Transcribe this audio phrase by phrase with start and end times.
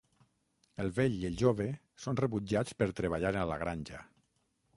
[0.83, 1.67] El vell i el jove
[2.07, 4.03] són rebutjats per treballar a la granja.